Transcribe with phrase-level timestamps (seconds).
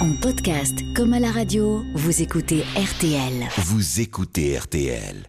[0.00, 3.46] En podcast comme à la radio, vous écoutez RTL.
[3.66, 5.26] Vous écoutez RTL.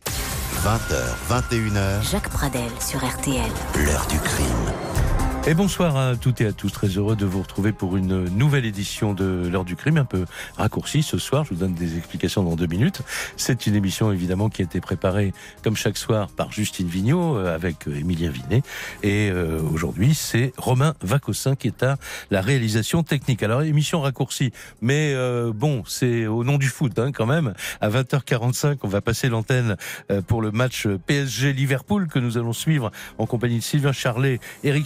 [0.63, 0.95] 20h,
[1.29, 3.51] 21h, Jacques Pradel sur RTL.
[3.75, 4.90] l'heure du crime.
[5.47, 8.63] Et bonsoir à toutes et à tous, très heureux de vous retrouver pour une nouvelle
[8.63, 10.25] édition de l'heure du crime, un peu
[10.55, 13.01] raccourcie ce soir, je vous donne des explications dans deux minutes.
[13.37, 17.55] C'est une émission évidemment qui a été préparée comme chaque soir par Justine Vignot euh,
[17.55, 18.61] avec euh, Émilien Vinet.
[19.01, 21.97] Et euh, aujourd'hui c'est Romain Vacossin qui est à
[22.29, 23.41] la réalisation technique.
[23.41, 27.55] Alors émission raccourcie, mais euh, bon c'est au nom du foot hein, quand même.
[27.81, 29.75] À 20h45 on va passer l'antenne
[30.11, 34.85] euh, pour le match PSG-Liverpool que nous allons suivre en compagnie de Sylvain Charlet, Eric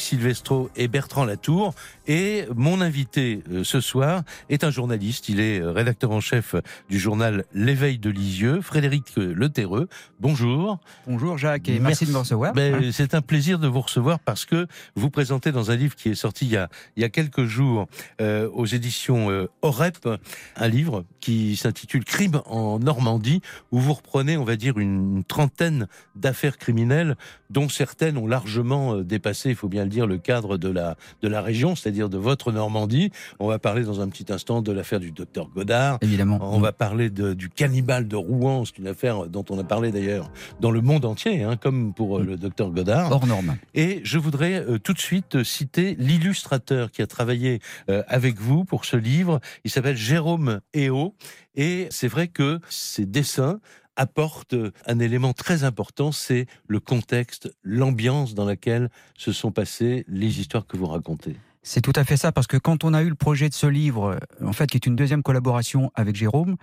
[0.76, 1.74] Et Bertrand Latour.
[2.08, 5.28] Et mon invité euh, ce soir est un journaliste.
[5.30, 6.56] Il est euh, rédacteur en chef
[6.90, 9.88] du journal L'éveil de Lisieux, Frédéric euh, Leterreux.
[10.20, 10.80] Bonjour.
[11.08, 12.54] Bonjour Jacques et merci, de me recevoir.
[12.54, 16.10] Ben, C'est un plaisir de vous recevoir parce que vous présentez dans un livre qui
[16.10, 17.88] est sorti il y a, il y a quelques jours
[18.22, 20.08] euh, aux éditions euh, OREP
[20.56, 25.88] un livre qui s'intitule Crime en Normandie où vous reprenez, on va dire, une, trentaine
[26.16, 27.16] d'affaires criminelles
[27.50, 31.28] dont certaines ont largement dépassé, il faut bien le dire, le cadre de la, de
[31.30, 33.10] la région, c'est-à-dire de votre Normandie.
[33.40, 35.98] On va parler dans un petit instant de l'affaire du docteur Godard.
[36.02, 36.40] Évidemment.
[36.42, 39.92] On va parler de- du cannibale de Rouen, c'est une affaire dont on a parlé
[39.92, 43.12] d'ailleurs dans le monde entier, hein, comme pour euh, le docteur Godard.
[43.12, 43.56] Hors norme.
[43.76, 48.40] Et je voudrais euh, tout de suite euh, citer l'illustrateur qui a travaillé euh, avec
[48.40, 49.40] vous pour ce livre.
[49.64, 51.16] Il s'appelle Jérôme Eo.
[51.56, 53.60] Et c'est vrai que ces dessins
[53.96, 60.06] apportent euh, un élément très important, c'est le contexte, l'ambiance dans laquelle se sont passées
[60.08, 61.36] les histoires que vous racontez.
[61.64, 63.66] C'est tout à fait ça, parce que quand on a eu le projet de ce
[63.68, 66.58] livre, euh, en fait, qui est une deuxième collaboration avec Jérôme,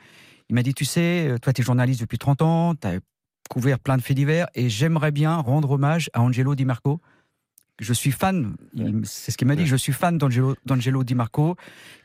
[0.48, 2.98] il m'a dit, tu sais, euh, toi, tu es journaliste depuis 30 ans, tu as
[3.50, 7.00] couvert plein de faits divers, et j'aimerais bien rendre hommage à Angelo Di Marco.
[7.80, 8.55] Je suis fan,
[9.05, 9.66] c'est ce qu'il m'a dit, Ouais.
[9.69, 11.56] je suis fan d'Angelo Di Marco,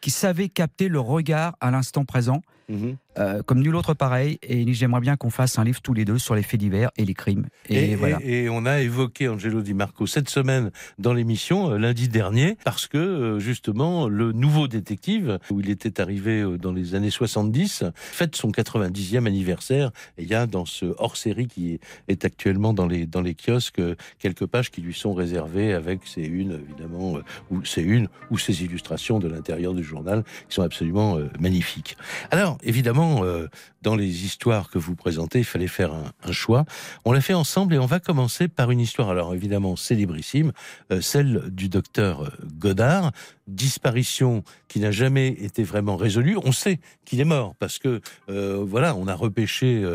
[0.02, 4.66] qui savait capter le regard à l'instant présent, euh, comme nul autre pareil, et il
[4.66, 7.06] dit, j'aimerais bien qu'on fasse un livre tous les deux sur les faits divers et
[7.06, 7.46] les crimes.
[7.70, 8.20] Et, Et, voilà.
[8.24, 12.58] et- et on a évoqué Angelo Di Marco cette semaine dans l'émission, euh, lundi dernier,
[12.66, 17.84] parce que euh, justement, le nouveau détective, où il était arrivé dans les années 70,
[17.96, 19.92] fête son 90e anniversaire.
[20.18, 23.82] Et il y a dans ce hors-série qui est, actuellement dans les, dans les kiosques
[24.20, 27.20] quelques pages qui lui sont réservées avec ces une, évidemment,
[27.52, 31.96] ou ces une ou ces illustrations de l'intérieur du journal qui sont absolument magnifiques.
[32.32, 33.48] Alors, évidemment, euh,
[33.88, 36.66] dans les histoires que vous présentez, il fallait faire un, choix.
[37.06, 40.52] On l'a fait ensemble et on va commencer par une histoire, alors évidemment célébrissime,
[40.92, 43.14] euh, celle du docteur euh, Godard,
[43.48, 46.36] disparition qui n'a jamais été vraiment résolue.
[46.44, 49.86] On sait qu'il est mort parce que euh, voilà, on a repêché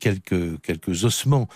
[0.00, 1.46] quelques quelques ossements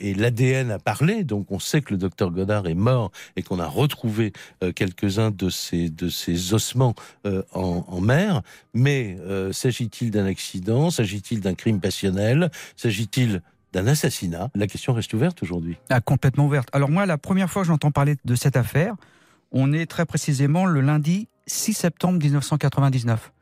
[0.00, 3.60] et l'ADN a parlé, donc on sait que le docteur Godard est mort et qu'on
[3.60, 4.32] a retrouvé
[4.74, 8.42] quelques-uns de ces de ces ossements en, en mer.
[8.74, 9.16] Mais
[9.52, 10.90] s'agit-il d'un accident?
[10.90, 12.50] S'agit-il d'un crime passionnel?
[12.76, 14.50] S'agit-il d'un assassinat?
[14.54, 15.76] La question reste ouverte aujourd'hui.
[15.90, 16.68] Ah, complètement ouverte.
[16.72, 18.94] Alors moi, la première fois que j'entends parler de cette affaire,
[19.52, 23.32] on est très précisément le lundi 6 septembre 1999.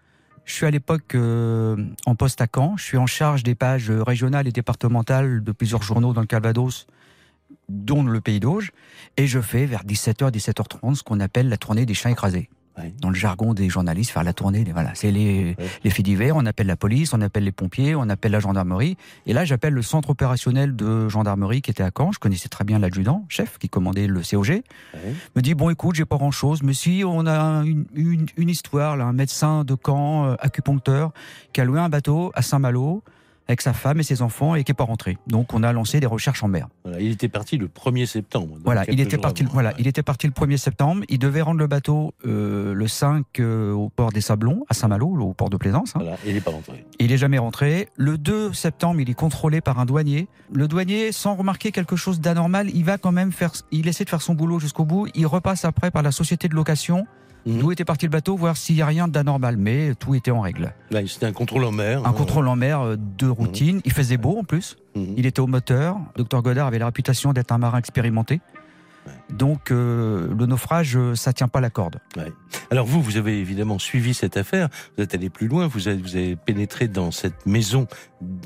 [0.44, 1.76] Je suis à l'époque euh,
[2.06, 2.76] en poste à Caen.
[2.76, 6.86] Je suis en charge des pages régionales et départementales de plusieurs journaux dans le Calvados,
[7.68, 8.70] dont le Pays d'Auge.
[9.16, 12.48] Et je fais vers 17h, 17h30 ce qu'on appelle la tournée des chiens écrasés.
[12.78, 12.92] Ouais.
[13.00, 16.36] Dans le jargon des journalistes, faire la tournée, voilà, c'est les, les faits divers.
[16.36, 18.96] On appelle la police, on appelle les pompiers, on appelle la gendarmerie.
[19.24, 22.12] Et là, j'appelle le centre opérationnel de gendarmerie qui était à Caen.
[22.12, 24.48] Je connaissais très bien l'adjudant, chef, qui commandait le COG.
[24.48, 24.62] Ouais.
[25.36, 28.48] Me dit bon, écoute, j'ai pas grand chose, mais si on a une, une, une
[28.50, 31.12] histoire, là, un médecin de Caen, euh, acupuncteur,
[31.52, 33.02] qui a loué un bateau à Saint-Malo
[33.48, 35.18] avec sa femme et ses enfants et qui est pas rentré.
[35.26, 36.68] Donc, on a lancé des recherches en mer.
[36.84, 38.56] Voilà, il était parti le 1er septembre.
[38.64, 39.42] Voilà, il était parti.
[39.44, 39.52] avant.
[39.52, 39.74] Voilà, Ouais.
[39.78, 41.04] il était parti le 1er septembre.
[41.08, 45.06] Il devait rendre le bateau euh, le 5 euh, au port des Sablons, à Saint-Malo,
[45.20, 45.92] au port de Plaisance.
[45.94, 46.00] hein.
[46.02, 46.84] Voilà, il n'est pas rentré.
[46.98, 47.88] Il est jamais rentré.
[47.96, 50.26] Le 2 septembre, il est contrôlé par un douanier.
[50.52, 54.10] Le douanier, sans remarquer quelque chose d'anormal, il va quand même faire, il essaie de
[54.10, 55.06] faire son boulot jusqu'au bout.
[55.14, 57.06] Il repasse après par la société de location,
[57.46, 57.58] Mhm.
[57.58, 59.56] d'où était parti le bateau, voir s'il y a rien d'anormal.
[59.56, 60.74] Mais tout était en règle.
[60.90, 62.04] Là, c'était un contrôle en mer.
[62.04, 62.12] Un hein.
[62.12, 63.80] contrôle en mer euh, de routine.
[63.84, 64.76] Il faisait beau en plus.
[64.94, 65.14] Mhm.
[65.16, 65.96] Il était au moteur.
[66.16, 68.40] Dr Godard avait la réputation d'être un marin expérimenté.
[69.30, 71.98] Donc euh, le naufrage, euh, ça tient pas la corde.
[72.16, 72.32] Ouais.
[72.70, 76.00] Alors vous, vous avez évidemment suivi cette affaire, vous êtes allé plus loin, vous avez,
[76.00, 77.86] vous avez pénétré dans cette maison,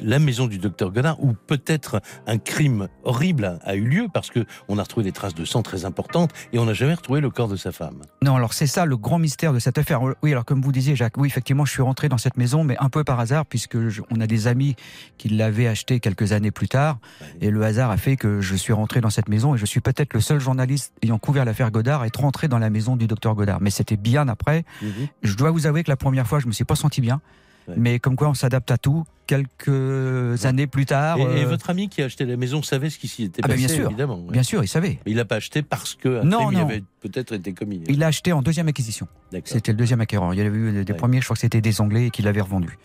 [0.02, 4.44] la maison du docteur Godard, où peut-être un crime horrible a, eu lieu, parce que
[4.68, 7.30] on a retrouvé des traces de sang très importantes, et on n'a jamais retrouvé le
[7.30, 8.00] corps de sa femme.
[8.22, 10.00] Non, alors c'est ça le grand mystère de cette affaire.
[10.22, 12.76] Oui, alors comme vous disiez, Jacques, oui, effectivement, je suis rentré dans cette maison, mais
[12.78, 14.76] un peu par hasard, puisque je- on a des amis
[15.18, 16.98] qui l'avaient acheté quelques années plus tard,
[17.40, 19.80] et le hasard a fait que je suis rentré dans cette maison, et je suis
[19.80, 23.06] peut-être le seul journaliste journalistes ayant couvert l'affaire Godard être rentrés dans la maison du
[23.06, 23.60] docteur Godard.
[23.60, 24.64] Mais c'était bien après.
[24.82, 24.90] Mhm.
[25.22, 27.20] Je dois vous avouer que la première fois, je me suis pas senti bien.
[27.68, 27.74] Ouais.
[27.76, 29.04] Mais comme quoi, on s'adapte à tout.
[29.26, 32.90] Quelques années plus tard, Et, et euh, votre ami qui a acheté la maison savait
[32.90, 33.86] ce qui s'y était Ah ben, passé, bien sûr.
[33.86, 34.18] évidemment.
[34.24, 34.32] ouais.
[34.32, 34.98] bien sûr, il savait.
[35.06, 36.64] Mais il l'a pas acheté parce que Non, crime non.
[36.66, 37.82] avait peut-être été commis.
[37.88, 39.06] Il l'a acheté en deuxième acquisition.
[39.44, 40.34] C'était le deuxième acquéreur.
[40.34, 42.40] Il y avait eu des premiers, je crois que c'était des Anglais et qui l'avaient
[42.40, 42.76] revendu.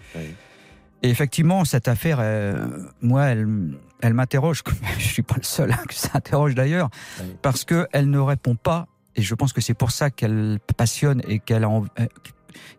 [1.01, 2.67] Et effectivement, cette affaire, euh,
[3.01, 3.47] moi, elle,
[4.01, 4.63] elle m'interroge.
[4.97, 6.89] Je suis pas le seul hein, que ça interroge d'ailleurs,
[7.41, 8.87] parce que elle ne répond pas.
[9.17, 12.07] Et je pense que c'est pour ça qu'elle passionne et qu'elle a, euh,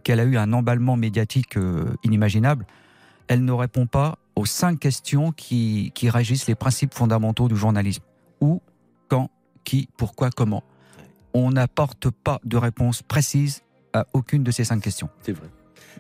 [0.02, 2.66] qu'elle a eu un emballement médiatique euh, inimaginable.
[3.28, 8.02] Elle ne répond pas aux cinq questions qui, qui régissent les principes fondamentaux du journalisme.
[8.42, 8.60] Où,
[9.08, 9.30] quand,
[9.64, 10.62] qui, pourquoi, comment.
[11.32, 13.62] On n'apporte pas de réponse précise
[13.94, 15.08] à aucune de ces cinq questions.
[15.22, 15.48] C'est vrai.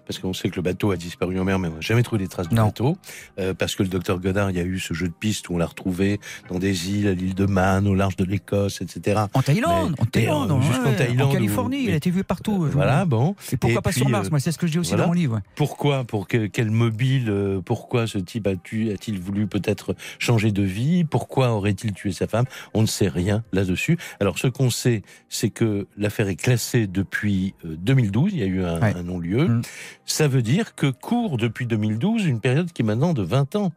[0.06, 2.22] Parce qu'on sait que le bateau a disparu en mer, mais on n'a jamais trouvé
[2.22, 2.96] les traces du bateau.
[3.38, 5.54] Euh, parce que le docteur Godard, il y a eu ce jeu de piste où
[5.54, 9.20] on l'a retrouvé dans des îles, à l'île de Man, au large de l'Écosse, etc.
[9.34, 12.24] En Thaïlande, Mais- en Thaïlande, en- ouais, Thaïlande en Californie, où- il a été vu
[12.24, 12.64] partout.
[12.64, 13.34] Euh, voilà, bon.
[13.52, 15.04] Et pourquoi Et pas sur Mars euh, Moi, c'est ce que je dis aussi voilà.
[15.04, 15.40] dans mon livre.
[15.54, 21.04] Pourquoi Pour que, quel mobile euh, Pourquoi ce type a-t-il voulu peut-être changer de vie?
[21.04, 22.44] Pourquoi aurait-il tué sa femme?
[22.74, 23.96] On ne sait rien là-dessus.
[24.20, 28.32] Alors, ce qu'on sait, c'est que l'affaire est classée depuis euh, 2012.
[28.32, 28.94] Il y a eu un, Ouais.
[28.96, 29.48] un non-lieu.
[29.48, 29.62] Mm.
[30.04, 33.72] Ça veut dire que court depuis 2012 une période qui est maintenant de 20 ans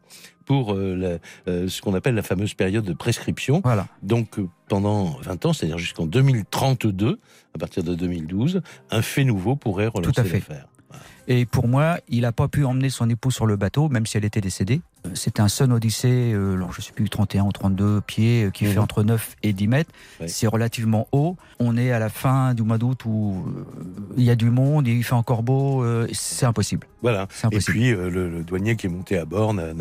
[0.46, 3.60] pour euh, la- euh, ce qu'on appelle la fameuse période de prescription.
[3.64, 3.86] Voilà.
[4.02, 7.18] Donc euh, pendant 20 ans, c'est-à-dire jusqu'en 2032,
[7.54, 10.34] à partir de 2012, un fait nouveau pourrait relancer à fait.
[10.38, 10.66] l'affaire.
[11.28, 14.16] Et pour moi, il n'a pas pu emmener son épouse sur le bateau, même si
[14.16, 14.80] elle était décédée.
[15.06, 18.50] Euh, C'était un Sun Odyssey, euh, alors je sais plus, 31 ou 32 pieds, euh,
[18.50, 18.72] qui Mhm.
[18.72, 19.90] fait entre 9 et 10 mètres.
[20.26, 21.36] C'est relativement haut.
[21.58, 23.64] On est à la fin du mois d'août où euh,
[24.16, 25.84] il y a du monde, il fait encore beau.
[26.12, 26.86] c'est impossible.
[27.02, 27.26] Voilà.
[27.30, 29.72] C'est Et puis le, le douanier qui est monté à bord n'a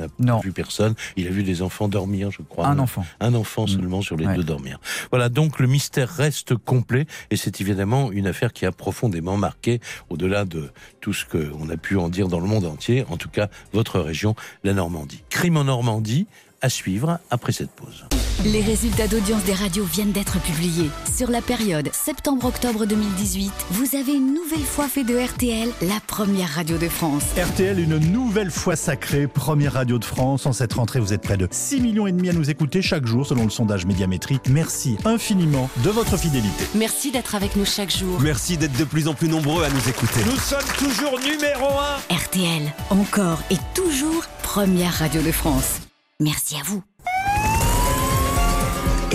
[0.43, 0.93] vu personne.
[1.17, 2.67] Il a vu des enfants dormir, je crois.
[2.67, 3.05] un enfant.
[3.19, 3.67] Un enfant Mm.
[3.67, 4.35] seulement sur les Ouais.
[4.35, 4.79] deux dormir.
[5.11, 9.79] Voilà, donc le mystère reste complet et c'est évidemment une affaire qui a profondément marqué,
[10.09, 10.69] au-delà de
[11.01, 13.99] tout ce qu'on a pu en dire dans le monde entier, en tout cas votre
[13.99, 15.08] région, la Normandie.
[15.29, 16.27] Crime en Normandie,
[16.61, 18.05] à suivre après cette pause.
[18.45, 20.89] Les résultats d'audience des radios viennent d'être publiés.
[21.13, 26.47] Sur la période septembre-octobre 2018, vous avez une nouvelle fois fait de RTL la première
[26.47, 27.23] radio de France.
[27.37, 30.45] RTL, une nouvelle fois sacrée, première radio de France.
[30.45, 33.05] En cette rentrée, vous êtes près de 6 millions et demi à nous écouter chaque
[33.05, 34.43] jour selon le sondage médiamétrique.
[34.49, 36.63] Merci infiniment de votre fidélité.
[36.75, 38.21] Merci d'être avec nous chaque jour.
[38.21, 40.21] Merci d'être de plus en plus nombreux à nous écouter.
[40.25, 42.15] Nous sommes toujours numéro un.
[42.15, 45.88] RTL, encore et toujours première radio de France.
[46.21, 46.83] Merci à vous.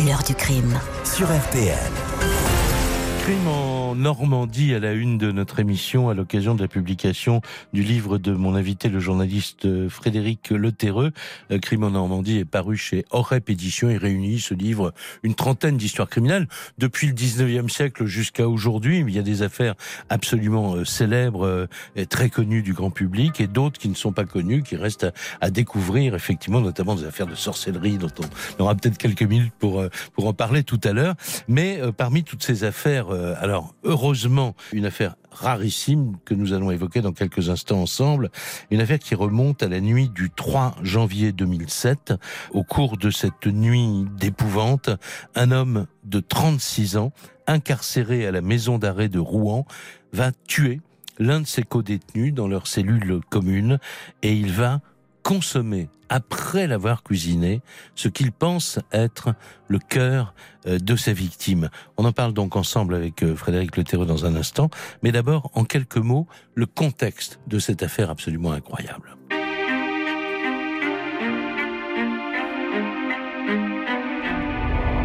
[0.06, 0.80] L'heure du crime.
[1.04, 2.03] Sur RTL.
[3.24, 7.40] Crime en Normandie à la une de notre émission à l'occasion de la publication
[7.72, 11.12] du livre de mon invité, le journaliste euh, Frédéric Leterreux.
[11.50, 14.92] Euh, Crime en Normandie est paru chez Orep Éditions et réunit ce livre
[15.22, 18.98] une trentaine d'histoires criminelles depuis le 19e siècle jusqu'à aujourd'hui.
[18.98, 19.74] Il y a des affaires
[20.10, 21.66] absolument euh, célèbres
[21.96, 25.06] et très connues du grand public et d'autres qui ne sont pas connues, qui restent
[25.40, 28.10] à, découvrir effectivement, notamment des affaires de sorcellerie dont
[28.58, 29.82] on aura peut-être quelques minutes pour,
[30.12, 31.14] pour en parler tout à l'heure.
[31.48, 37.00] Mais parmi toutes ces affaires, euh, alors heureusement, une affaire rarissime que nous allons évoquer
[37.00, 38.30] dans quelques instants ensemble,
[38.70, 42.14] une affaire qui remonte à la nuit du 3 janvier 2007.
[42.52, 44.90] Au cours de cette nuit d'épouvante,
[45.34, 47.12] un homme de 36 ans,
[47.46, 49.66] incarcéré à la maison d'arrêt de Rouen,
[50.12, 50.80] va tuer
[51.18, 53.78] l'un de ses co-détenus dans leur cellule commune
[54.22, 54.80] et il va
[55.24, 57.62] consommer, après l'avoir cuisiné,
[57.96, 59.34] ce qu'il pense être
[59.66, 60.34] le cœur
[60.66, 61.70] euh, de sa victime.
[61.96, 64.70] On en parle donc ensemble avec euh, Frédéric Leterreux dans un instant,
[65.02, 69.16] mais d'abord, en quelques mots, le contexte de cette affaire absolument incroyable.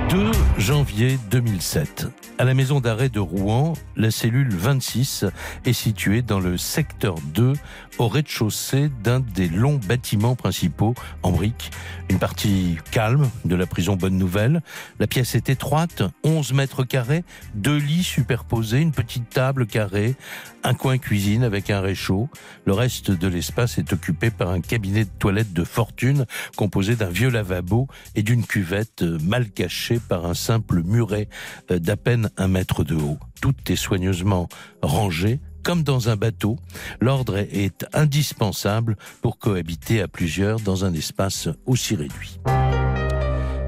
[0.10, 2.08] 2 janvier 2007.
[2.39, 5.25] À la maison d'arrêt de Rouen, la cellule 26
[5.66, 7.54] est située dans le secteur 2,
[8.00, 11.70] au rez-de-chaussée d'un des longs bâtiments principaux en briques.
[12.10, 14.63] Une partie calme de la prison Bonne Nouvelle.
[15.00, 17.24] La pièce est étroite, 11 mètres carrés,
[17.54, 20.16] deux lits superposés, une petite table carrée,
[20.63, 22.30] un coin cuisine avec un réchaud.
[22.66, 26.25] Le reste de l'espace est occupé par un cabinet de toilette de fortune
[26.56, 31.27] composé d'un vieux lavabo et d'une cuvette mal cachée par un simple muret
[31.72, 33.18] euh, d'à peine un mètre de haut.
[33.41, 34.48] Tout est soigneusement
[34.82, 36.58] rangé, comme dans un bateau.
[37.01, 42.39] L'ordre est indispensable pour cohabiter à plusieurs dans un espace aussi réduit.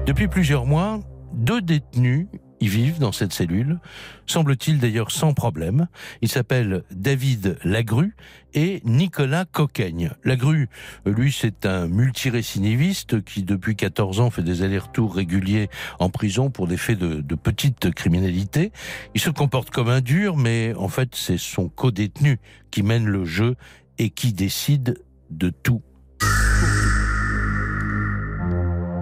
[0.06, 1.00] Depuis plusieurs mois,
[1.32, 2.26] deux détenus
[2.62, 3.80] y vivent dans cette cellule,
[4.26, 5.88] semble-t-il d'ailleurs sans problème.
[6.20, 8.14] Il s'appelle David Lagru
[8.54, 10.12] et Nicolas Coquaigne.
[10.24, 10.68] Lagru,
[11.04, 16.68] lui, c'est un multiréciniviste qui, depuis 14 ans, fait des allers-retours réguliers en prison pour
[16.68, 18.70] des faits de, petite criminalité.
[19.14, 22.38] Il se comporte comme un dur, mais en fait, c'est son co-détenu
[22.70, 23.56] qui mène le jeu
[23.98, 25.82] et qui décide de tout.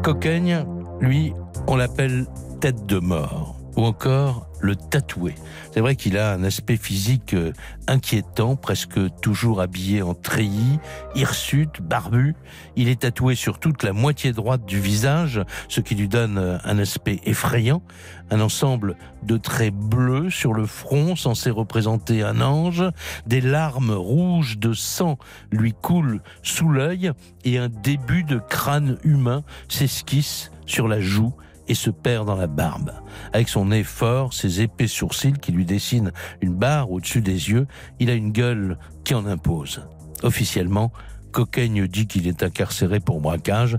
[0.02, 0.64] Coquaigne,
[1.00, 1.34] lui,
[1.66, 2.26] on l'appelle
[2.60, 5.34] tête de mort ou encore le tatoué.
[5.72, 7.54] C'est vrai qu'il a un aspect physique euh,
[7.88, 10.78] inquiétant, presque toujours habillé en treillis,
[11.14, 12.34] hirsute, barbu.
[12.76, 16.58] Il est tatoué sur toute la moitié droite du visage, ce qui lui donne euh,
[16.64, 17.82] un aspect effrayant.
[18.30, 22.84] Un ensemble de traits bleus sur le front censé représenter un ange.
[23.26, 25.16] Des larmes rouges de sang
[25.50, 27.12] lui coulent sous l'œil
[27.44, 31.32] et un début de crâne humain s'esquisse sur la joue
[31.70, 32.92] et se perd dans la barbe.
[33.32, 36.10] Avec son nez fort, ses épais sourcils qui lui dessinent
[36.40, 37.68] une barre au-dessus des yeux,
[38.00, 39.86] il a une gueule qui en impose.
[40.24, 40.92] Officiellement,
[41.30, 43.78] Coquaigne dit qu'il est incarcéré pour braquage,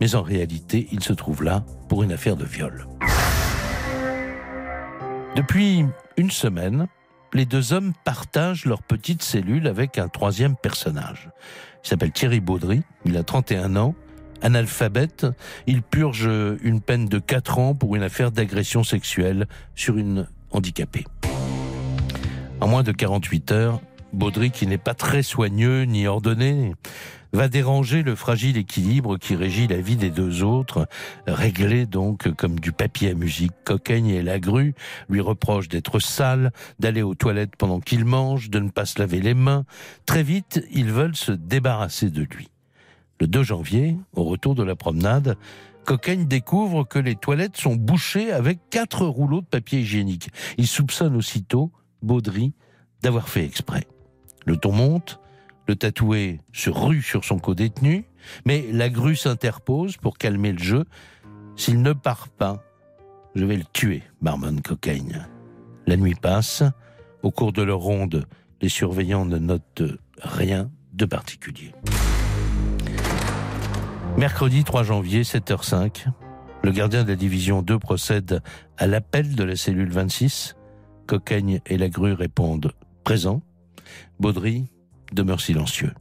[0.00, 2.88] mais en réalité, il se trouve là pour une affaire de viol.
[5.36, 6.88] Depuis une semaine,
[7.32, 11.30] les deux hommes partagent leur petite cellule avec un troisième personnage.
[11.84, 13.94] Il s'appelle Thierry Baudry, il a 31 ans,
[14.42, 15.26] Analphabète,
[15.66, 16.28] il purge
[16.62, 21.04] une peine de 4 ans pour une affaire d'agression sexuelle sur une handicapée.
[22.60, 23.80] En moins de 48 heures,
[24.12, 26.74] Baudry, qui n'est pas très soigneux ni ordonné,
[27.32, 30.88] va déranger le fragile équilibre qui régit la vie des deux autres,
[31.26, 33.52] réglé donc comme du papier à musique.
[33.64, 34.74] Coquaigne et la grue
[35.08, 39.20] lui reprochent d'être sale, d'aller aux toilettes pendant qu'il mange, de ne pas se laver
[39.20, 39.64] les mains.
[40.06, 42.48] Très vite, ils veulent se débarrasser de lui.
[43.20, 45.36] Le 2 janvier, au retour de la promenade,
[45.84, 50.30] Coquaigne découvre que les toilettes sont bouchées avec quatre rouleaux de papier hygiénique.
[50.56, 51.72] Il soupçonne aussitôt
[52.02, 52.52] Baudry
[53.02, 53.86] d'avoir fait exprès.
[54.46, 55.18] Le ton monte,
[55.66, 58.04] le tatoué se rue sur son co-détenu,
[58.44, 60.84] mais la grue s'interpose pour calmer le jeu.
[61.56, 62.62] S'il ne part pas,
[63.34, 65.26] je vais le tuer, marmonne Coquaigne.
[65.86, 66.62] La nuit passe.
[67.22, 68.26] Au cours de leur ronde,
[68.60, 69.82] les surveillants ne notent
[70.22, 71.72] rien de particulier.
[74.18, 76.06] Mercredi 3 janvier, 7h05,
[76.64, 78.42] le gardien de la division 2 procède
[78.76, 80.56] à l'appel de la cellule 26.
[81.06, 82.72] Coquaigne et la grue répondent
[83.04, 83.42] présent.
[84.18, 84.64] Baudry
[85.12, 85.92] demeure silencieux.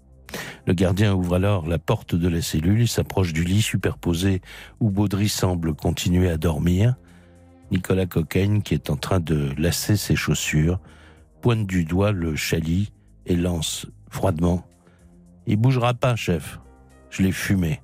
[0.66, 4.42] Le gardien ouvre alors la porte de la cellule, il s'approche du lit superposé
[4.80, 6.96] où Baudry semble continuer à dormir.
[7.70, 10.80] Nicolas Coquaigne, qui est en train de lasser ses chaussures,
[11.42, 12.92] pointe du doigt le chalit
[13.28, 14.66] et lance froidement
[15.46, 16.60] Il bougera pas, chef.
[17.12, 17.80] Je l'ai fumé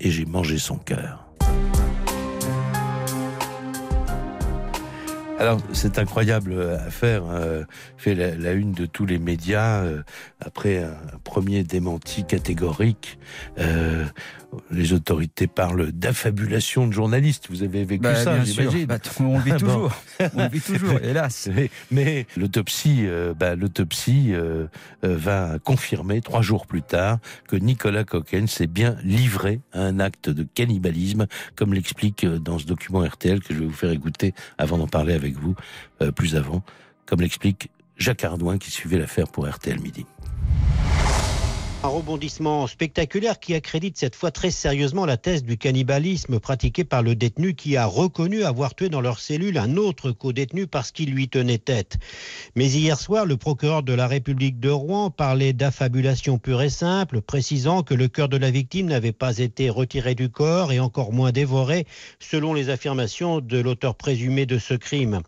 [0.00, 1.26] et j'ai mangé son cœur.
[5.38, 7.64] Alors, cette incroyable affaire euh,
[7.98, 10.02] fait la, une de tous les médias euh,
[10.40, 13.18] après un, premier démenti catégorique.
[13.58, 14.06] Euh,
[14.70, 17.46] les autorités parlent d'affabulation de journalistes.
[17.50, 18.86] Vous avez vécu bah, ça, j'imagine.
[18.86, 19.92] Bah, on le vit toujours.
[20.34, 21.48] on le vit toujours, hélas.
[21.90, 24.66] Mais, l'autopsie, euh, bah, l'autopsie euh,
[25.04, 30.00] euh, va confirmer trois jours plus tard que Nicolas Coquelin s'est bien livré à un
[30.00, 34.34] acte de cannibalisme, comme l'explique dans ce document RTL que je vais vous faire écouter
[34.58, 35.54] avant d'en parler avec vous
[36.14, 36.62] plus avant,
[37.06, 40.06] comme l'explique Jacques Ardouin qui suivait l'affaire pour RTL Midi.
[41.84, 47.02] Un rebondissement spectaculaire qui accrédite cette fois très sérieusement la thèse du cannibalisme pratiqué par
[47.02, 51.12] le détenu qui a reconnu avoir tué dans leur cellule un autre co-détenu parce qu'il
[51.12, 51.98] lui tenait tête.
[52.56, 57.20] Mais hier soir, le procureur de la République de Rouen parlait d'affabulation pure et simple,
[57.20, 61.12] précisant que le cœur de la victime n'avait pas été retiré du corps et encore
[61.12, 61.86] moins dévoré,
[62.18, 65.20] selon les affirmations de l'auteur présumé de ce crime.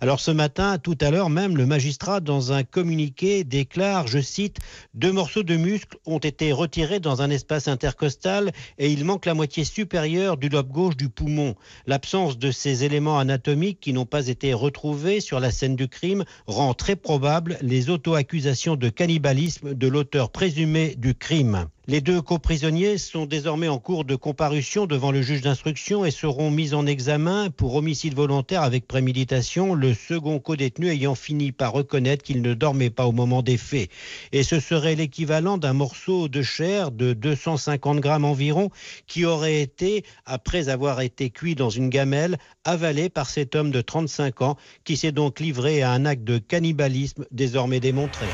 [0.00, 4.60] Alors ce matin, tout à l'heure même, le magistrat, dans un communiqué, déclare, je cite,
[4.94, 9.34] deux morceaux de muscle ont été retirés dans un espace intercostal et il manque la
[9.34, 11.54] moitié supérieure du lobe gauche du poumon.
[11.86, 16.24] L'absence de ces éléments anatomiques qui n'ont pas été retrouvés sur la scène du crime
[16.46, 21.68] rend très probable les auto-accusations de cannibalisme de l'auteur présumé du crime.
[21.88, 26.50] Les deux coprisonniers sont désormais en cours de comparution devant le juge d'instruction et seront
[26.50, 32.24] mis en examen pour homicide volontaire avec préméditation, le second codétenu ayant fini par reconnaître
[32.24, 33.88] qu'il ne dormait pas au moment des faits.
[34.32, 38.70] Et ce serait l'équivalent d'un morceau de chair de 250 grammes environ
[39.06, 43.80] qui aurait été, après avoir été cuit dans une gamelle, avalé par cet homme de
[43.80, 48.26] 35 ans qui s'est donc livré à un acte de cannibalisme désormais démontré.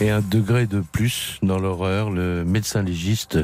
[0.00, 3.38] Et un degré de plus dans l'horreur, le médecin légiste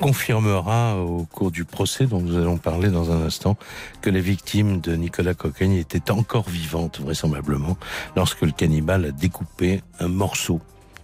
[0.00, 3.58] confirmera au cours du procès dont nous allons parler dans un instant
[4.00, 7.76] que les victimes de Nicolas Cocagne étaient encore vivantes vraisemblablement
[8.16, 10.60] lorsque le cannibale a découpé un morceau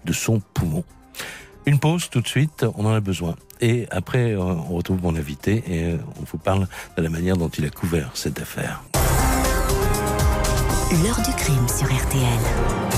[0.07, 0.85] de son poumon.
[1.66, 3.35] Une pause tout de suite, on en a besoin.
[3.61, 6.66] Et après, on retrouve mon invité et on vous parle
[6.97, 8.83] de la manière dont il a couvert cette affaire.
[10.90, 12.98] L'heure du crime sur RTL.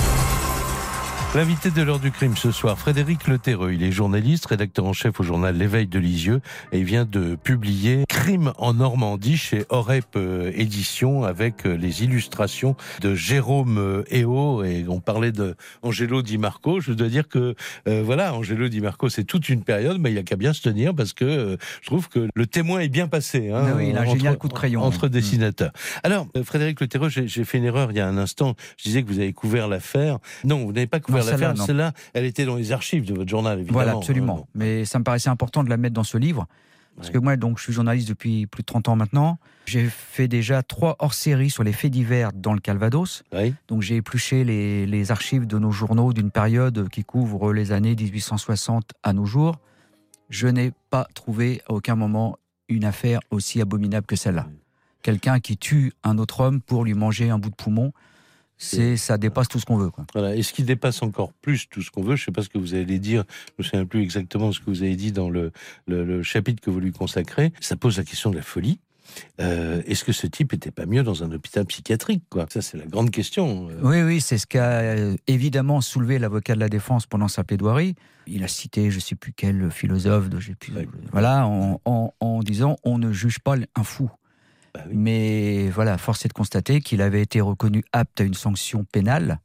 [1.33, 3.71] L'invité de l'heure du crime ce soir, Frédéric Leterreux.
[3.71, 6.41] Il est journaliste, rédacteur en chef au journal L'éveil de Lisieux
[6.73, 12.03] et il vient de publier Crime en Normandie chez Orep euh, Édition avec euh, les
[12.03, 16.81] illustrations de Jérôme Eo euh, et on parlait de Angelo Di Marco.
[16.81, 20.23] Je dois dire que voilà, Angelo Di Marco, c'est toute une période, mais il a
[20.23, 23.51] qu'à bien se tenir parce que je trouve que le témoin est bien passé.
[23.51, 24.81] Hein, oui, il a un génial coup de crayon.
[24.81, 25.71] Entre dessinateurs.
[26.03, 28.55] Alors, Frédéric Leterreux, j'ai fait une erreur il y a un instant.
[28.75, 30.17] Je disais que vous avez couvert l'affaire.
[30.43, 33.73] Non, vous n'avez pas couvert celle-là, elle était dans les archives de votre journal, évidemment.
[33.73, 34.47] Voilà, absolument.
[34.55, 36.47] Mais ça me paraissait important de la mettre dans ce livre.
[36.97, 39.39] Parce que moi, donc, je suis journaliste depuis plus de 30 ans maintenant.
[39.65, 43.23] J'ai fait déjà trois hors-séries sur les faits divers dans le Calvados.
[43.67, 47.95] Donc, j'ai épluché les, les, archives de nos journaux d'une période qui couvre les années
[47.95, 49.57] 1860 à nos jours.
[50.29, 52.37] Je n'ai pas trouvé à aucun moment
[52.67, 54.47] une affaire aussi abominable que celle-là.
[55.01, 57.91] Quelqu'un qui tue un autre homme pour lui manger un bout de poumon
[58.61, 59.89] c'est ça dépasse tout ce qu'on veut.
[59.89, 60.05] Quoi.
[60.13, 60.35] Voilà.
[60.35, 62.49] Et ce qui dépasse encore plus tout ce qu'on veut, je ne sais pas ce
[62.49, 65.11] que vous allez dire, je ne me souviens plus exactement ce que vous avez dit
[65.11, 65.51] dans le,
[65.87, 68.79] le, chapitre que vous lui consacrez, ça pose la question de la folie.
[69.41, 72.45] Euh, est-ce que ce type était pas mieux dans un hôpital psychiatrique quoi?
[72.49, 73.67] Ça, c'est la grande question.
[73.69, 73.79] Euh.
[73.81, 77.95] Oui, oui, c'est ce qu'a euh, évidemment soulevé l'avocat de la défense pendant sa plaidoirie.
[78.27, 80.73] Il a cité, je ne sais plus quel philosophe, de, plus,
[81.11, 84.09] voilà, en, en, en, disant on ne juge pas un fou.
[84.73, 88.85] Bah Mais voilà, force est de constater qu'il avait été reconnu apte à une sanction
[88.85, 89.39] pénale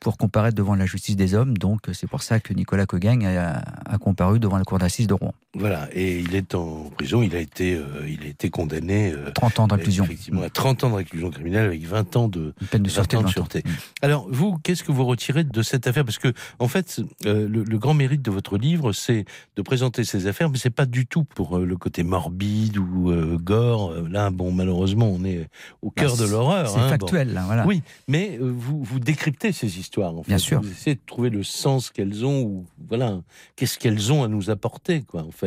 [0.00, 1.56] pour comparaître devant la justice des hommes.
[1.56, 5.34] Donc c'est pour ça que Nicolas Cogagne a, comparu devant la cour d'assises de Rouen.
[5.56, 9.12] Voilà, et il est en prison, il a été, euh, il a été condamné...
[9.34, 10.04] 30 euh, ans de réclusion.
[10.04, 13.16] Effectivement, à 30 ans de réclusion criminelle avec 20 ans de, peine de sûreté.
[13.18, 13.70] Mm.
[14.02, 16.04] Alors vous, qu'est-ce que vous retirez de cette affaire?
[16.04, 19.24] Parce que en fait, euh, le, grand mérite de votre livre, c'est
[19.56, 23.92] de présenter ces affaires, mais c'est pas du tout pour le côté morbide ou gore.
[24.08, 25.48] Là, bon, malheureusement, on est
[25.82, 26.70] au cœur bah, de l'horreur.
[26.70, 27.66] C'est hein, factuel, là, voilà.
[27.66, 30.12] Oui, mais vous, vous décryptez ces histoires.
[30.28, 30.60] Bien sûr.
[30.60, 33.20] Vous essayez de trouver le sens qu'elles ont, ou voilà,
[33.56, 35.39] qu'est-ce qu'elles ont à nous apporter, quoi, en fait.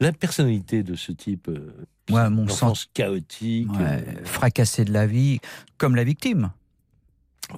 [0.00, 1.48] La personnalité de ce type.
[1.48, 5.40] Euh, mon sens chaotique, euh, fracassé de la vie,
[5.78, 6.50] comme la victime.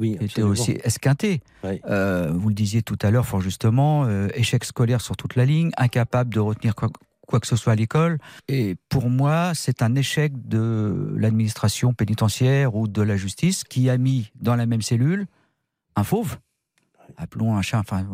[0.00, 1.40] Oui, était aussi esquinté.
[1.64, 5.70] Euh, vous le disiez tout à l'heure, fort justement, échec scolaire sur toute la ligne,
[5.78, 6.90] incapable de retenir quoi,
[7.26, 8.18] quoi que ce soit à l'école.
[8.48, 13.96] Et pour moi, c'est un échec de l'administration pénitentiaire ou de la justice qui a
[13.96, 15.26] mis dans la même cellule
[15.98, 16.38] un fauve,
[17.16, 18.06] appelons un chat, enfin,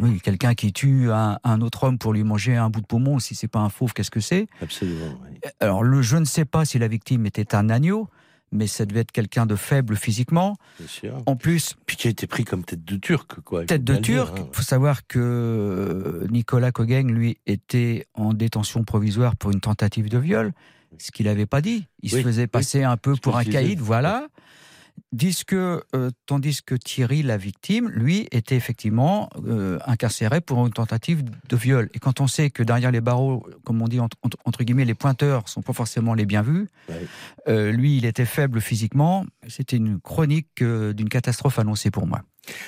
[0.00, 3.34] oui, quelqu'un qui tue un, autre homme pour lui manger un bout de poumon, si
[3.34, 4.46] c'est pas un fauve, qu'est-ce que c'est?
[4.60, 5.18] Absolument.
[5.60, 8.08] Alors, le, je ne sais pas si la victime était un agneau,
[8.52, 10.56] mais ça devait être quelqu'un de faible physiquement.
[10.78, 11.22] Bien sûr.
[11.26, 11.76] En plus.
[11.86, 13.64] Puis qui a été pris comme tête de turc, quoi.
[13.64, 14.34] Tête de turc.
[14.36, 14.48] Il hein.
[14.52, 20.52] faut savoir que Nicolas Cogagne, lui, était en détention provisoire pour une tentative de viol.
[20.98, 21.86] Ce qu'il n'avait pas dit.
[22.02, 24.26] Il se faisait passer un peu pour un caïd, voilà
[25.46, 31.22] que, euh, tandis que Thierry, la victime, lui, était effectivement euh, incarcéré pour une tentative
[31.24, 31.90] de viol.
[31.94, 35.48] Et quand on sait que derrière les barreaux, comme on dit entre, guillemets, les pointeurs
[35.48, 36.68] sont pas forcément les bien vus,
[37.48, 39.24] euh, lui, il était faible physiquement.
[39.48, 42.22] C'était une chronique d'une catastrophe annoncée pour moi.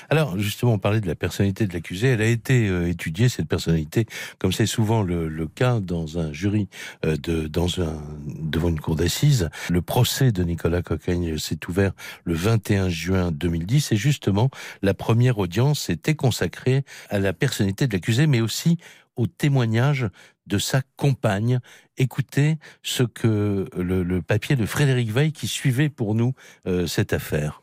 [0.09, 2.09] Alors, justement, on parlait de la personnalité de l'accusé.
[2.09, 4.05] Elle a été euh, étudiée, cette personnalité,
[4.39, 6.67] comme c'est souvent le, cas dans un jury,
[7.05, 9.49] euh, de, dans un, devant une cour d'assises.
[9.69, 11.91] Le procès de Nicolas Cocagne s'est ouvert
[12.23, 14.49] le 21 juin 2010 et justement,
[14.81, 18.77] la première audience était consacrée à la personnalité de l'accusé, mais aussi
[19.15, 20.07] au témoignage
[20.47, 21.59] de sa compagne.
[21.97, 26.33] Écoutez ce que le, papier de Frédéric Veil qui suivait pour nous
[26.67, 27.62] euh, cette affaire.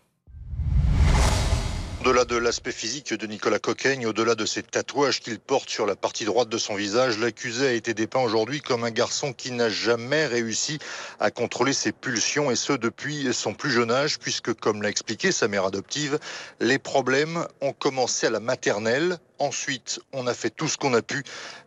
[2.02, 5.96] Au-delà de l'aspect physique de Nicolas Coquaigne, au-delà de ses tatouages qu'il porte sur la
[5.96, 9.68] partie droite de son visage, l'accusé a été dépeint aujourd'hui comme un garçon qui n'a
[9.68, 10.78] jamais réussi
[11.18, 15.30] à contrôler ses pulsions et ce depuis son plus jeune âge puisque comme l'a expliqué
[15.30, 16.18] sa mère adoptive,
[16.58, 19.18] les problèmes ont commencé à la maternelle.
[19.38, 21.22] Ensuite, on a fait tout ce qu'on a pu,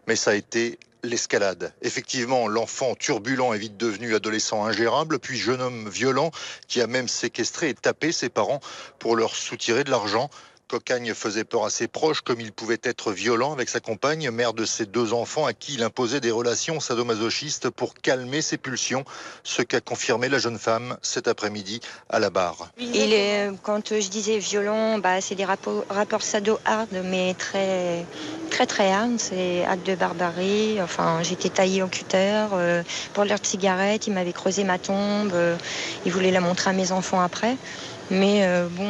[0.08, 1.74] mais ça a été l'escalade.
[1.82, 6.32] Effectivement, l'enfant turbulent est vite devenu adolescent ingérable, puis jeune homme violent
[6.68, 8.62] qui a même séquestré et tapé ses parents
[9.00, 10.30] pour leur soutirer de l'argent
[10.74, 14.54] Cocagne faisait peur à ses proches, comme il pouvait être violent avec sa compagne, mère
[14.54, 19.06] de ses deux enfants, à qui il imposait des relations sadomasochistes pour calmer ses pulsions,
[19.44, 22.72] ce qu'a confirmé la jeune femme cet après-midi à la barre.
[22.80, 28.04] Il est, quand je disais violent, bah, c'est des rapports, rapports sado-hard, mais très,
[28.50, 29.20] très, très hard.
[29.20, 30.82] C'est acte de barbarie.
[30.82, 32.48] Enfin, j'étais taillée au cutter.
[32.54, 32.82] Euh,
[33.14, 35.34] pour leur cigarette, il m'avait creusé ma tombe.
[35.36, 35.56] Euh,
[36.08, 37.58] il voulait la montrer à mes enfants après.
[38.10, 38.90] Mais euh, bon,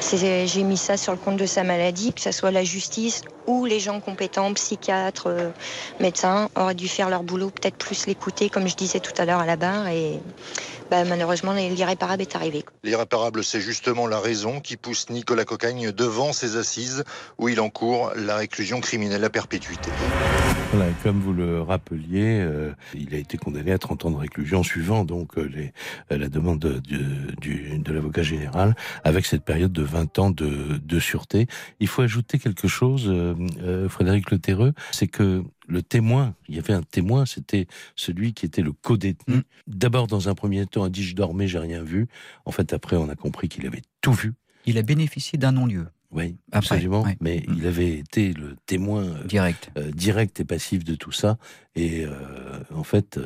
[0.00, 3.64] j'ai mis ça sur le compte de sa maladie, que ce soit la justice ou
[3.64, 5.50] les gens compétents, psychiatres, euh,
[6.00, 9.40] médecins, auraient dû faire leur boulot, peut-être plus l'écouter, comme je disais tout à l'heure
[9.40, 9.88] à la barre.
[9.88, 10.20] Et
[10.90, 12.64] bah, malheureusement, l'irréparable est arrivé.
[12.84, 17.04] L'irréparable, c'est justement la raison qui pousse Nicolas Cocagne devant ses assises,
[17.38, 19.90] où il encourt la réclusion criminelle à perpétuité.
[20.72, 24.62] Voilà, comme vous le rappeliez, euh, il a été condamné à 30 ans de réclusion
[24.62, 25.72] suivant donc euh, les,
[26.10, 31.46] la demande de, l'avocat général, avec cette période de 20 ans de, de sûreté.
[31.80, 33.08] Il faut ajouter quelque chose
[33.60, 38.32] euh, Frédéric Le Terreux, c'est que le témoin, il y avait un témoin, c'était celui
[38.34, 39.36] qui était le co-détenu.
[39.36, 39.42] Mm.
[39.66, 42.08] D'abord, dans un premier temps, a dit je dormais, j'ai rien vu.
[42.44, 44.34] En fait, après, on a compris qu'il avait tout vu.
[44.64, 45.86] Il a bénéficié d'un non-lieu.
[46.12, 47.04] Oui, absolument.
[47.20, 47.54] Mais mm.
[47.58, 51.38] il avait été le témoin euh, direct, euh, direct et passif de tout ça.
[51.74, 52.06] Et
[52.74, 53.20] en fait,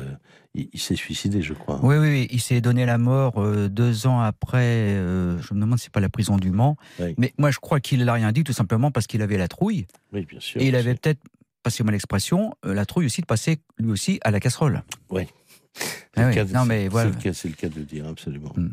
[0.53, 1.79] il, s'est suicidé, je crois.
[1.81, 4.59] Oui, oui, il s'est donné la mort euh, deux ans après.
[4.59, 6.75] Euh, je me demande si c'est pas la prison du Mans.
[7.17, 9.87] Mais moi, je crois qu'il n'a rien dit tout simplement parce qu'il avait la trouille.
[10.11, 10.61] Oui, bien sûr.
[10.61, 11.21] Et il avait peut-être,
[11.63, 14.83] passez-moi l'expression, euh, la trouille aussi de passer lui aussi à la casserole.
[15.09, 15.27] Oui.
[17.33, 18.53] C'est le, cas de le dire, absolument.
[18.55, 18.69] Mm.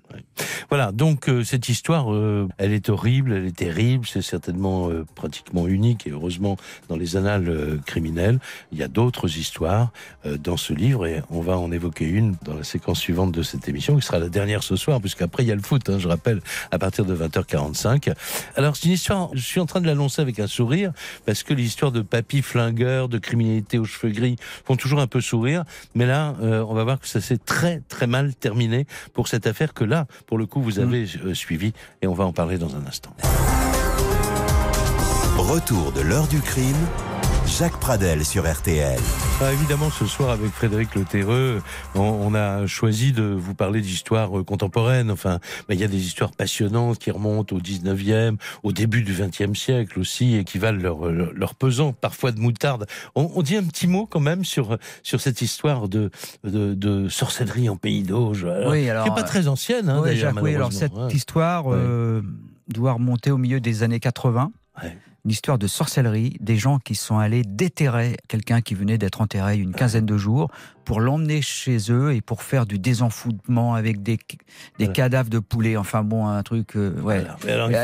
[0.69, 5.07] Voilà, donc euh, cette histoire, euh, elle est horrible, elle est terrible, c'est certainement euh,
[5.15, 6.57] pratiquement unique et heureusement
[6.89, 8.39] dans les annales criminelles.
[8.73, 9.91] Il y a d'autres histoires
[10.25, 13.69] dans ce livre et on va en évoquer une dans la séquence suivante de cette
[13.69, 16.09] émission qui sera la dernière ce soir puisqu'après il y a le foot, hein, je
[16.09, 18.13] rappelle, à partir de 20h45.
[18.57, 20.93] Alors c'est une histoire, je suis en train de l'annoncer avec un sourire
[21.25, 25.21] parce que l'histoire de papy flingueur, de criminalité aux cheveux gris font toujours un peu
[25.21, 29.47] sourire, mais là on va voir que ça s'est très très mal terminé pour cette
[29.47, 31.27] affaire que là, pour le coup, vous avez mm.
[31.27, 31.73] euh, suivi
[32.03, 33.15] et on va en parler dans un instant.
[35.37, 36.77] Retour de l'heure du crime
[37.59, 39.01] Jacques Pradel sur RTL.
[39.41, 41.61] Ah, évidemment, ce soir avec Frédéric Le Terreux,
[41.95, 45.11] on, a choisi de vous parler d'histoires euh, contemporaines.
[45.11, 49.57] Enfin, il y a des histoires passionnantes qui remontent au 19e, au début du 20e
[49.57, 52.87] siècle aussi, et qui valent leur, leur, pesant, parfois de moutarde.
[53.17, 56.11] On, dit un petit mot quand même sur, sur cette histoire de,
[56.45, 59.89] de, sorcellerie en pays d'Auge, oui, alors, qui n'est pas très ancienne.
[59.89, 62.23] Hein, oui, Jacques, oui, alors cette histoire euh,
[62.69, 64.53] doit remonter au milieu des années 80
[65.29, 69.59] une histoire de sorcellerie, des gens qui sont allés déterrer quelqu'un qui venait d'être enterré
[69.59, 70.51] une quinzaine de jours
[70.89, 74.19] pour l'emmener chez eux et pour faire du désenfoutement avec des,
[74.79, 75.77] des cadavres de poulet.
[75.77, 76.77] Enfin bon, un truc.
[76.77, 77.27] Euh, ouais.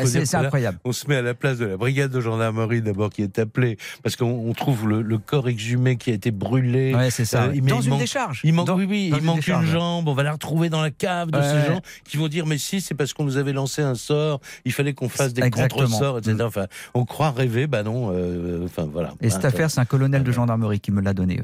[0.07, 0.79] C'est incroyable.
[0.87, 3.77] on se met à la place de la brigade de gendarmerie d'abord qui est appelée
[4.03, 6.95] parce qu'on trouve le, corps exhumé qui a été brûlé.
[6.95, 7.45] Ouais, c'est ça.
[7.45, 8.41] Euh, dans une décharge.
[8.43, 10.09] Il manque, oui, oui, il manque une jambe.
[10.09, 12.81] On va la retrouver dans la cave de ces gens qui vont dire mais si
[12.81, 16.37] c'est parce qu'on nous avait lancé un sort, il fallait qu'on fasse des contre-sorts, etc.
[16.39, 16.41] Mm.
[16.41, 18.13] Enfin, on croit rêver, bah non.
[18.15, 19.13] Euh, enfin voilà.
[19.21, 21.43] Et cette affaire, c'est un colonel de gendarmerie qui me l'a donné.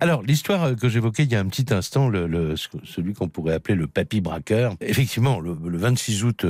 [0.00, 2.54] Alors l'histoire que j'évoquais il y a un petit instant, le,
[2.84, 4.74] celui qu'on pourrait appeler le papy braqueur.
[4.80, 6.46] Effectivement, le, 26 août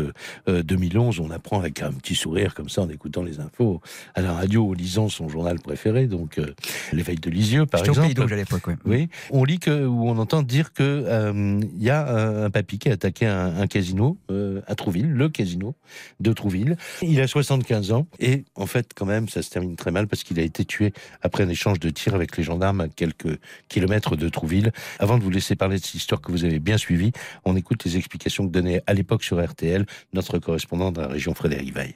[0.47, 3.81] 2011, euh, on apprend avec un petit sourire comme ça en écoutant les infos
[4.15, 6.55] à la radio, en lisant son journal préféré, donc euh,
[6.93, 8.21] l'éveil de Lisieux par exemple.
[8.21, 8.75] Au à l'époque, oui.
[8.85, 9.09] oui.
[9.31, 12.89] On lit que ou on entend dire que euh, il y a un, papy qui
[12.89, 14.19] a attaqué un, casino
[14.67, 15.75] à Trouville, le casino
[16.21, 16.77] de Trouville.
[17.03, 20.23] Il a 75 ans et en fait quand même ça se termine très mal parce
[20.23, 23.34] qu'il a été tué après un échange de tirs avec les gendarmes à quelques
[23.69, 24.73] kilomètres de Trouville.
[24.99, 27.13] Avant de vous laisser parler de cette histoire que vous avez bien suivie,
[27.45, 31.35] on écoute les explications que donnait à l'époque sur RTL notre correspondant de la région
[31.35, 31.95] Frédéric Veil.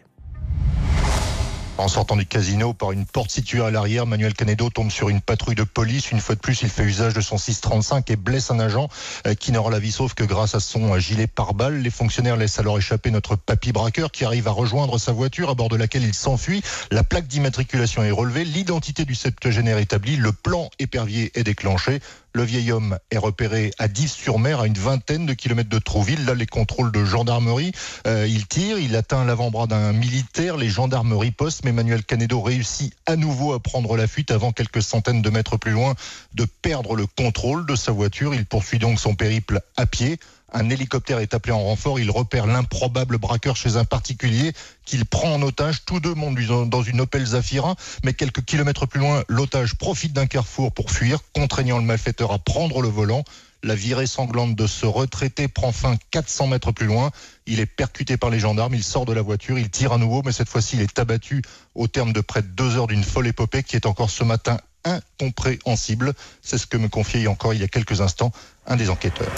[1.79, 5.21] En sortant du casino par une porte située à l'arrière, Manuel Canedo tombe sur une
[5.21, 6.11] patrouille de police.
[6.11, 8.89] Une fois de plus, il fait usage de son 635 et blesse un agent
[9.29, 11.79] euh, qui n'aura la vie sauf que grâce à son euh, gilet pare-balles.
[11.79, 15.55] Les fonctionnaires laissent alors échapper notre papy braqueur qui arrive à rejoindre sa voiture à
[15.55, 16.63] bord de laquelle il s'enfuit.
[16.91, 22.01] La plaque d'immatriculation est relevée, l'identité du septuagénaire établie, le plan épervier est déclenché.
[22.35, 25.79] Le vieil homme est repéré à 10 sur mer, à une vingtaine de kilomètres de
[25.79, 26.25] Trouville.
[26.25, 27.73] Là, les contrôles de gendarmerie.
[28.07, 30.57] Euh, il tire, il atteint l'avant-bras d'un militaire.
[30.57, 31.65] Les gendarmeries postent.
[31.65, 35.57] Mais Manuel Canedo réussit à nouveau à prendre la fuite avant quelques centaines de mètres
[35.57, 35.95] plus loin
[36.35, 38.35] de perdre le contrôle de sa voiture.
[38.35, 40.19] Il poursuit donc son périple à pied.
[40.53, 42.01] Un hélicoptère est appelé en renfort.
[42.01, 44.53] Il repère l'improbable braqueur chez un particulier
[44.85, 45.85] qu'il prend en otage.
[45.85, 47.77] Tous deux montent dans une Opel Zafira.
[48.05, 52.39] Mais quelques kilomètres plus loin, l'otage profite d'un carrefour pour fuir, contraignant le malfaiteur à
[52.39, 53.25] prendre le volant.
[53.65, 57.11] La virée sanglante de ce retraité prend fin 400 mètres plus loin.
[57.47, 60.23] Il est percuté par les gendarmes, il sort de la voiture, il tire à nouveau,
[60.25, 61.43] mais cette fois-ci il est abattu
[61.75, 64.59] au terme de près de deux heures d'une folle épopée qui est encore ce matin
[64.85, 66.15] incompréhensible.
[66.41, 68.31] C'est ce que me confiait encore il y a quelques instants
[68.67, 69.33] un des enquêteurs.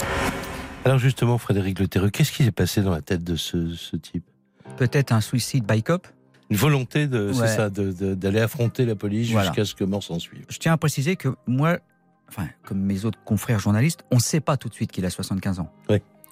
[0.83, 4.23] Alors justement, Frédéric Le qu'est-ce qui s'est passé dans la tête de ce, type?
[4.77, 6.07] Peut-être un suicide by cop
[6.49, 10.43] une volonté de, c'est ça, d'aller affronter la police jusqu'à ce que mort s'en suive.
[10.49, 11.77] Je tiens à préciser que moi,
[12.27, 15.09] enfin, comme mes autres confrères journalistes, on ne sait pas tout de suite qu'il a
[15.09, 15.71] 75 ans.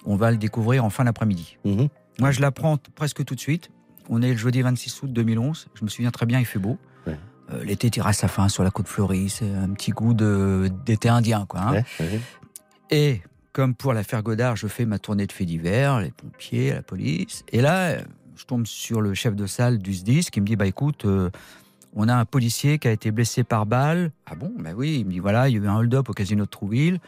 [0.04, 1.56] On va le découvrir en fin d'après-midi.
[1.64, 1.88] Mhm.
[2.18, 3.70] Moi, je l'apprends presque tout de suite.
[4.10, 5.68] On est le jeudi 26 août 2011.
[5.72, 6.76] Je me souviens très bien, il fait beau.
[7.06, 9.30] Euh, l'été tire à sa fin sur la côte fleurie.
[9.30, 11.60] C'est un petit goût d'été indien, quoi.
[11.62, 11.82] Hein.
[12.90, 16.82] Et comme pour l'affaire Godard, je fais ma tournée de faits divers, les pompiers, la
[16.82, 17.44] police.
[17.52, 17.98] Et là,
[18.36, 21.30] je tombe sur le chef de salle du SDIS qui me dit, bah écoute, euh,
[21.94, 24.12] on a un policier qui a été blessé par balle.
[24.26, 24.52] Ah bon?
[24.58, 26.50] Ben oui, il me dit, voilà, il y a eu un hold-up au casino de
[26.50, 27.00] Trouville.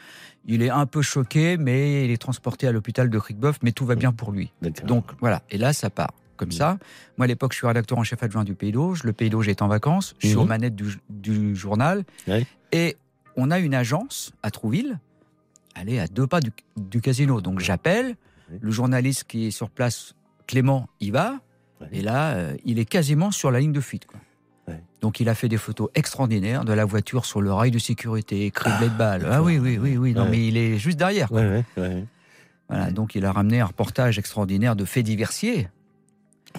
[0.46, 3.87] Il est un peu choqué, mais il est transporté à l'hôpital de Cricboeuf, mais tout
[3.87, 4.50] va bien pour lui.
[4.85, 6.78] Donc voilà, et là, ça part comme ça.
[7.18, 9.05] Moi, à l'époque, je suis rédacteur en chef adjoint du Pays d'Auge.
[9.05, 10.16] Le Pays d'Auge est en vacances.
[10.18, 10.48] Je suis aux mhm.
[10.48, 10.74] manettes
[11.09, 12.05] du, journal.
[12.72, 12.96] Et
[13.37, 14.98] on a une agence à Trouville
[15.74, 17.40] elle est à deux pas du, casino.
[17.40, 18.16] Donc j'appelle,
[18.61, 20.14] le journaliste qui est sur place,
[20.46, 21.40] Clément, y va,
[21.90, 24.06] et là, euh, il est quasiment sur la ligne de fuite.
[25.00, 28.48] Donc il a fait des photos extraordinaires de la voiture sur le rail de sécurité,
[28.52, 29.26] criblé de balles.
[29.28, 31.28] Ah oui, oui, oui, oui, non, mais il est juste derrière.
[32.68, 35.68] Voilà, donc il a ramené un reportage extraordinaire de faits diversiers.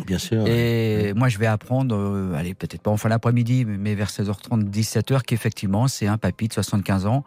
[0.05, 0.45] Bien sûr.
[0.47, 4.69] Et moi, je vais apprendre, euh, allez, peut-être pas en fin d'après-midi, mais vers 16h30,
[4.69, 7.23] 17h, qu'effectivement, c'est un papy de 75 ans,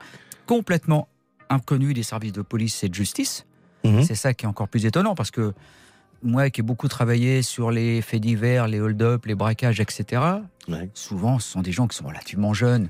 [0.47, 1.09] complètement
[1.51, 3.47] inconnu des services de police et de justice.
[3.85, 4.03] Mhm.
[4.03, 5.53] C'est ça qui est encore plus étonnant parce que
[6.23, 10.23] moi qui ai beaucoup travaillé sur les faits divers, les hold-up, les braquages, etc.,
[10.95, 12.89] souvent ce sont des gens qui sont relativement jeunes.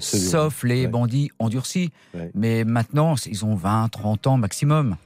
[0.00, 1.92] Sauf les bandits endurcis.
[2.34, 4.96] Mais maintenant, ils ont 20, 30 ans maximum.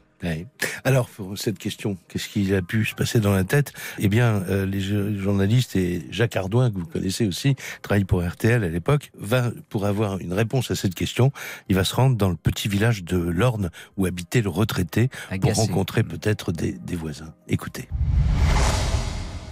[0.84, 3.72] Alors, pour cette question, qu'est-ce qui a pu se passer dans la tête?
[3.98, 8.64] Eh bien, euh, les journalistes et Jacques Ardouin, que vous connaissez aussi, travaille pour RTL
[8.64, 11.32] à l'époque, va, pour avoir une réponse à cette question,
[11.68, 15.08] il va se rendre dans le petit village de Lorne où habitait le retraité
[15.40, 17.34] pour rencontrer peut-être des, des voisins.
[17.48, 17.88] Écoutez.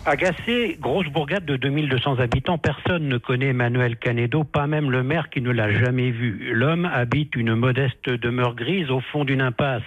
[0.09, 5.31] Agacé, grosse bourgade de 2200 habitants, personne ne connaît Emmanuel Canedo, pas même le maire
[5.31, 6.53] qui ne l'a jamais vu.
[6.55, 9.83] L'homme habite une modeste demeure grise au fond d'une impasse.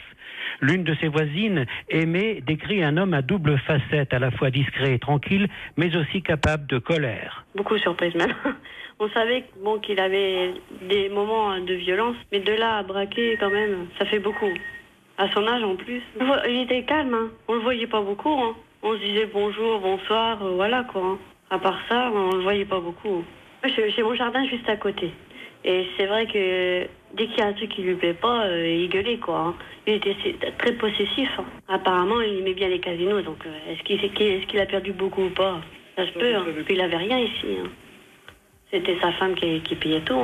[0.61, 4.93] L'une de ses voisines, Aimée, décrit un homme à double facette, à la fois discret
[4.93, 7.45] et tranquille, mais aussi capable de colère.
[7.55, 8.33] Beaucoup surprise même.
[8.99, 13.49] On savait bon, qu'il avait des moments de violence, mais de là à braquer quand
[13.49, 14.51] même, ça fait beaucoup.
[15.17, 16.01] À son âge en plus.
[16.49, 17.29] Il était calme, hein.
[17.47, 18.29] on le voyait pas beaucoup.
[18.29, 18.55] Hein.
[18.83, 21.01] On se disait bonjour, bonsoir, euh, voilà quoi.
[21.01, 21.17] Hein.
[21.49, 23.23] À part ça, on le voyait pas beaucoup.
[23.63, 25.11] J'ai mon jardin juste à côté.
[25.63, 28.67] Et c'est vrai que dès qu'il y a un truc qui lui plaît pas, euh,
[28.67, 29.39] il gueulait quoi.
[29.39, 29.55] Hein.
[29.87, 30.15] Il était
[30.57, 31.29] très possessif.
[31.37, 31.45] Hein.
[31.67, 35.29] Apparemment, il aimait bien les casinos, donc euh, est-ce qu'il est a perdu beaucoup ou
[35.29, 35.61] pas?
[35.95, 36.35] Ça se peut.
[36.35, 36.45] Hein.
[36.69, 37.57] Il avait rien ici.
[38.71, 40.15] C'était sa femme qui payait tout.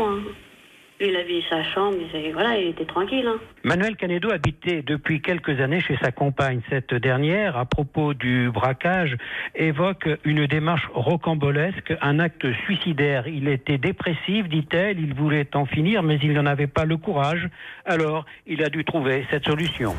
[1.02, 3.28] Il avait sa chambre, il était tranquille.
[3.28, 3.38] Hein.
[3.64, 6.62] Manuel Canedo habitait depuis quelques années chez sa compagne.
[6.70, 9.18] Cette dernière, à propos du braquage,
[9.56, 13.28] évoque une démarche rocambolesque, un acte suicidaire.
[13.28, 17.50] Il était dépressif, dit-elle, il voulait en finir, mais il n'en avait pas le courage.
[17.86, 19.96] Alors, il a dû trouver cette solution.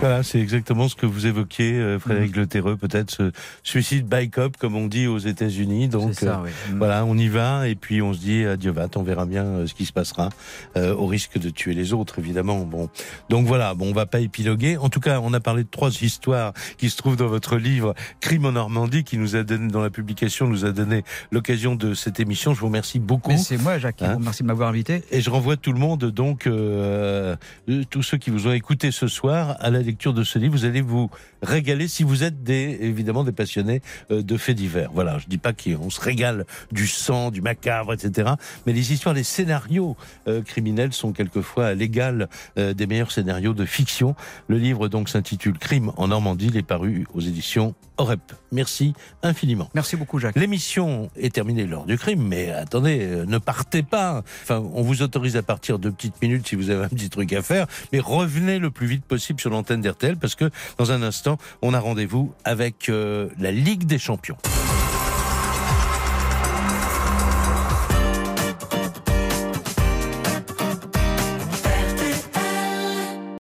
[0.00, 2.40] Voilà, c'est exactement ce que vous évoquiez, euh, Frédéric mmh.
[2.40, 3.32] Le Terreux, peut-être ce
[3.62, 5.88] suicide by cop, comme on dit aux États-Unis.
[5.88, 6.76] Donc euh, mmh.
[6.76, 9.66] voilà, on y va et puis on se dit adieu va, on verra bien euh,
[9.66, 10.28] ce qui se passera,
[10.76, 12.60] au risque de tuer les autres, évidemment.
[12.60, 12.90] Bon,
[13.30, 14.76] donc voilà, bon, on va pas épiloguer.
[14.76, 17.94] En tout cas, on a parlé de trois histoires qui se trouvent dans votre livre
[18.20, 21.94] Crime en Normandie, qui nous a donné dans la publication, nous a donné l'occasion de
[21.94, 22.52] cette émission.
[22.52, 23.36] Je vous remercie beaucoup.
[23.38, 24.02] C'est moi, Jacques.
[24.02, 25.02] Hein merci de m'avoir invité.
[25.10, 26.48] Et je renvoie tout le monde, donc
[27.90, 30.54] tous ceux qui vous ont écouté ce soir, à la lecture de ce livre.
[30.54, 31.10] Vous allez vous
[31.42, 34.90] régaler si vous êtes des, évidemment des passionnés euh, de faits divers.
[34.92, 38.32] Voilà, je dis pas qu'on se régale du sang, du macabre, etc.
[38.66, 39.96] Mais les histoires, les scénarios
[40.28, 44.14] euh, criminels sont quelquefois à l'égal euh, des meilleurs scénarios de fiction.
[44.48, 46.48] Le livre donc s'intitule Crime en Normandie.
[46.48, 48.20] Il est paru aux éditions Orep.
[48.52, 49.68] Merci infiniment.
[49.74, 50.36] Merci beaucoup, Jacques.
[50.36, 54.22] L'émission est terminée lors du crime, mais attendez, ne partez pas.
[54.42, 57.32] Enfin, on vous autorise à partir de petites minutes si vous avez un petit truc
[57.32, 61.02] à faire, mais revenez le plus vite possible sur l'antenne d'RTL parce que dans un
[61.02, 64.36] instant, on a rendez-vous avec euh, la Ligue des Champions.